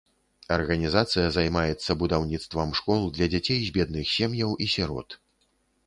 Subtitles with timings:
[0.53, 5.09] Арганізацыя займаецца будаўніцтвам школ для дзяцей з бедных сем'яў і сірот.